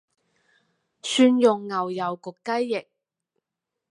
[1.03, 2.87] 蒜蓉牛油焗雞翼